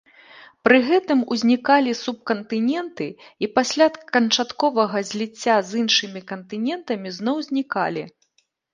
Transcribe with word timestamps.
Пры 0.67 0.77
гэтым 0.87 1.19
узнікалі 1.35 1.91
субкантыненты 2.05 3.07
і 3.45 3.51
пасля 3.59 3.87
канчатковага 4.17 4.97
зліцця 5.13 5.55
з 5.71 5.81
іншымі 5.85 6.27
кантынентамі 6.35 7.09
зноў 7.23 7.37
знікалі. 7.53 8.03